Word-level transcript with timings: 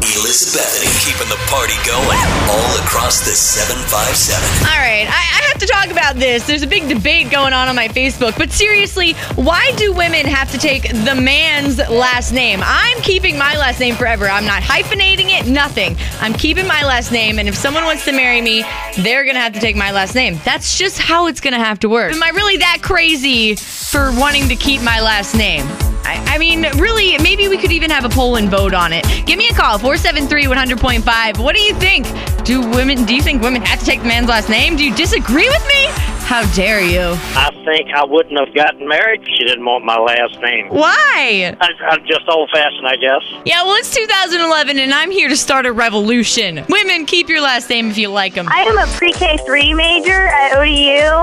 Elizabethany 0.00 0.88
keeping 1.04 1.28
the 1.28 1.38
party 1.52 1.76
going 1.84 2.18
all 2.48 2.72
across 2.80 3.20
the 3.20 3.32
757. 3.36 4.40
All 4.64 4.80
right, 4.80 5.06
I, 5.06 5.12
I 5.12 5.40
have 5.50 5.58
to 5.58 5.66
talk 5.66 5.90
about 5.90 6.16
this. 6.16 6.46
There's 6.46 6.62
a 6.62 6.66
big 6.66 6.88
debate 6.88 7.30
going 7.30 7.52
on 7.52 7.68
on 7.68 7.76
my 7.76 7.88
Facebook, 7.88 8.36
but 8.38 8.50
seriously, 8.50 9.12
why 9.36 9.72
do 9.76 9.92
women 9.92 10.24
have 10.24 10.50
to 10.52 10.58
take 10.58 10.88
the 11.04 11.14
man's 11.14 11.78
last 11.78 12.32
name? 12.32 12.60
I'm 12.62 13.00
keeping 13.02 13.36
my 13.36 13.56
last 13.58 13.78
name 13.78 13.94
forever. 13.94 14.26
I'm 14.26 14.46
not 14.46 14.62
hyphenating 14.62 15.28
it, 15.38 15.46
nothing. 15.46 15.96
I'm 16.20 16.32
keeping 16.32 16.66
my 16.66 16.82
last 16.82 17.12
name, 17.12 17.38
and 17.38 17.46
if 17.46 17.54
someone 17.54 17.84
wants 17.84 18.06
to 18.06 18.12
marry 18.12 18.40
me, 18.40 18.64
they're 18.98 19.26
gonna 19.26 19.40
have 19.40 19.52
to 19.52 19.60
take 19.60 19.76
my 19.76 19.92
last 19.92 20.14
name. 20.14 20.40
That's 20.46 20.78
just 20.78 20.98
how 20.98 21.26
it's 21.26 21.40
gonna 21.40 21.58
have 21.58 21.78
to 21.80 21.90
work. 21.90 22.12
Am 22.12 22.22
I 22.22 22.30
really 22.30 22.56
that 22.56 22.78
crazy 22.80 23.54
for 23.54 24.12
wanting 24.12 24.48
to 24.48 24.56
keep 24.56 24.80
my 24.80 25.00
last 25.00 25.34
name? 25.34 25.66
I, 26.04 26.22
I 26.34 26.38
mean, 26.38 26.62
really, 26.78 27.18
maybe 27.18 27.48
we 27.48 27.56
could 27.58 27.72
even 27.72 27.90
have 27.90 28.04
a 28.04 28.08
poll 28.08 28.36
and 28.36 28.48
vote 28.48 28.74
on 28.74 28.92
it. 28.92 29.04
Give 29.26 29.38
me 29.38 29.48
a 29.48 29.54
call, 29.54 29.78
473 29.78 30.44
100.5. 30.44 31.42
What 31.42 31.54
do 31.54 31.62
you 31.62 31.74
think? 31.74 32.06
Do 32.44 32.60
women, 32.70 33.04
do 33.04 33.14
you 33.14 33.22
think 33.22 33.42
women 33.42 33.62
have 33.62 33.78
to 33.80 33.84
take 33.84 34.00
the 34.00 34.08
man's 34.08 34.28
last 34.28 34.48
name? 34.48 34.76
Do 34.76 34.84
you 34.84 34.94
disagree 34.94 35.48
with 35.48 35.66
me? 35.68 35.86
How 36.30 36.46
dare 36.54 36.80
you? 36.80 37.18
I 37.34 37.50
think 37.64 37.90
I 37.92 38.04
wouldn't 38.04 38.38
have 38.38 38.54
gotten 38.54 38.86
married 38.86 39.20
if 39.22 39.26
she 39.36 39.44
didn't 39.44 39.64
want 39.64 39.84
my 39.84 39.98
last 39.98 40.40
name. 40.40 40.68
Why? 40.68 41.56
I, 41.60 41.68
I'm 41.88 42.06
just 42.06 42.22
old 42.28 42.48
fashioned, 42.50 42.86
I 42.86 42.94
guess. 42.94 43.22
Yeah, 43.44 43.64
well, 43.64 43.74
it's 43.74 43.92
2011 43.92 44.78
and 44.78 44.94
I'm 44.94 45.10
here 45.10 45.28
to 45.28 45.36
start 45.36 45.66
a 45.66 45.72
revolution. 45.72 46.64
Women, 46.68 47.04
keep 47.06 47.28
your 47.28 47.40
last 47.40 47.68
name 47.68 47.90
if 47.90 47.98
you 47.98 48.08
like 48.10 48.34
them. 48.34 48.46
I 48.48 48.60
am 48.62 48.78
a 48.78 48.86
pre-K 48.96 49.38
three 49.44 49.74
major 49.74 50.28
at 50.28 50.56
ODU. 50.56 51.19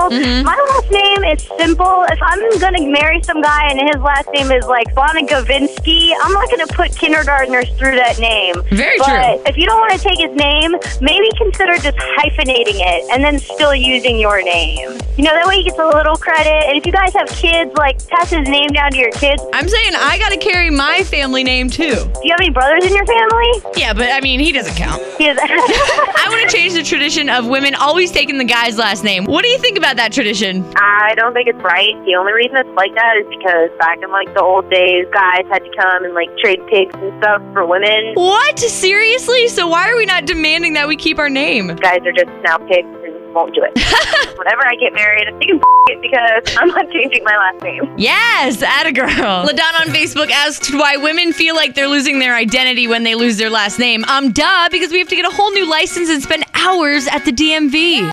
My 1.28 1.34
last 1.34 1.50
name 1.50 1.58
is 1.58 1.60
simple. 1.60 2.04
If 2.08 2.18
I'm 2.22 2.58
gonna 2.58 2.90
marry 2.90 3.22
some 3.22 3.42
guy 3.42 3.68
and 3.68 3.80
his 3.80 4.00
last 4.00 4.28
name 4.32 4.50
is 4.50 4.64
like 4.66 4.94
Bonagavinsky, 4.94 6.12
I'm 6.22 6.32
not 6.32 6.48
gonna 6.50 6.66
put 6.68 6.96
kindergartners 6.96 7.68
through 7.76 7.96
that 7.96 8.18
name. 8.18 8.54
Very 8.70 8.96
but 8.98 9.06
true. 9.06 9.42
if 9.46 9.56
you 9.58 9.66
don't 9.66 9.78
want 9.78 9.92
to 9.92 9.98
take 9.98 10.18
his 10.18 10.34
name, 10.34 10.72
maybe 11.02 11.28
consider 11.36 11.76
just 11.76 11.98
hyphenating 11.98 12.80
it 12.80 13.10
and 13.12 13.22
then 13.22 13.38
still 13.38 13.74
using 13.74 14.18
your 14.18 14.42
name. 14.42 14.98
You 15.18 15.24
know, 15.24 15.34
that 15.34 15.46
way 15.46 15.56
he 15.56 15.64
gets 15.64 15.78
a 15.78 15.86
little 15.86 16.16
credit. 16.16 16.64
And 16.68 16.78
if 16.78 16.86
you 16.86 16.92
guys 16.92 17.12
have 17.12 17.28
kids, 17.28 17.72
like 17.76 17.98
pass 18.08 18.30
his 18.30 18.48
name 18.48 18.68
down 18.68 18.92
to 18.92 18.96
your 18.96 19.12
kids. 19.12 19.42
I'm 19.52 19.68
saying 19.68 19.92
I 19.96 20.18
gotta 20.18 20.38
carry 20.38 20.70
my 20.70 21.02
family 21.04 21.44
name 21.44 21.68
too. 21.68 21.92
Do 21.92 22.20
you 22.24 22.30
have 22.30 22.40
any 22.40 22.50
brothers 22.50 22.84
in 22.84 22.94
your 22.94 23.06
family? 23.06 23.62
Yeah, 23.76 23.92
but 23.92 24.10
I 24.12 24.20
mean, 24.20 24.40
he 24.40 24.52
doesn't 24.52 24.76
count. 24.76 25.02
Yes. 25.20 25.38
I 25.42 26.26
want 26.30 26.48
to 26.48 26.56
change 26.56 26.72
the 26.72 26.82
tradition 26.82 27.28
of 27.28 27.46
women 27.46 27.74
always 27.74 28.12
taking 28.12 28.38
the 28.38 28.44
guy's 28.44 28.78
last 28.78 29.04
name. 29.04 29.24
What 29.24 29.42
do 29.42 29.48
you 29.48 29.58
think 29.58 29.76
about 29.76 29.96
that 29.96 30.12
tradition? 30.12 30.64
I 30.76 31.14
don't 31.18 31.34
think 31.34 31.48
it's 31.48 31.62
right. 31.62 31.94
The 32.04 32.14
only 32.14 32.32
reason 32.32 32.56
it's 32.56 32.76
like 32.76 32.94
that 32.94 33.16
is 33.20 33.26
because 33.28 33.70
back 33.78 33.98
in 34.02 34.10
like 34.10 34.32
the 34.34 34.42
old 34.42 34.70
days, 34.70 35.06
guys 35.12 35.44
had 35.50 35.64
to 35.64 35.70
come 35.76 36.04
and 36.04 36.14
like 36.14 36.30
trade 36.38 36.64
pigs 36.68 36.94
and 36.94 37.12
stuff 37.22 37.42
for 37.52 37.66
women. 37.66 38.14
What? 38.14 38.58
Seriously? 38.58 39.48
So 39.48 39.68
why 39.68 39.90
are 39.90 39.96
we 39.96 40.06
not 40.06 40.26
demanding 40.26 40.74
that 40.74 40.88
we 40.88 40.96
keep 40.96 41.18
our 41.18 41.30
name? 41.30 41.74
Guys 41.76 42.00
are 42.06 42.12
just 42.12 42.30
now 42.42 42.58
pigs 42.58 42.88
and 42.88 43.34
won't 43.34 43.54
do 43.54 43.62
it. 43.62 43.72
Whenever 44.38 44.66
I 44.66 44.74
get 44.76 44.92
married, 44.94 45.28
you 45.42 45.58
can 45.60 45.78
it 45.88 46.00
because 46.02 46.56
I'm 46.56 46.68
not 46.68 46.90
changing 46.90 47.24
my 47.24 47.36
last 47.36 47.62
name. 47.62 47.94
Yes, 47.96 48.62
at 48.62 48.86
a 48.86 48.92
girl. 48.92 49.08
LaDonna 49.08 49.80
on 49.80 49.88
Facebook 49.88 50.30
asked 50.30 50.72
why 50.74 50.96
women 50.96 51.32
feel 51.32 51.54
like 51.54 51.74
they're 51.74 51.88
losing 51.88 52.18
their 52.18 52.34
identity 52.34 52.86
when 52.86 53.02
they 53.04 53.14
lose 53.14 53.36
their 53.38 53.50
last 53.50 53.78
name. 53.78 54.04
Um, 54.04 54.32
duh, 54.32 54.68
because 54.70 54.92
we 54.92 54.98
have 54.98 55.08
to 55.08 55.16
get 55.16 55.24
a 55.24 55.34
whole 55.34 55.50
new 55.52 55.68
license 55.68 56.08
and 56.08 56.22
spend 56.22 56.44
hours 56.54 57.06
at 57.08 57.24
the 57.24 57.32
DMV. 57.32 58.06